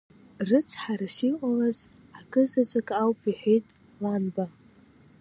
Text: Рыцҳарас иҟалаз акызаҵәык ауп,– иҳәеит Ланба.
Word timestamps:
Рыцҳарас 0.47 1.15
иҟалаз 1.29 1.79
акызаҵәык 2.19 2.89
ауп,– 3.01 3.19
иҳәеит 3.31 3.65
Ланба. 4.01 4.45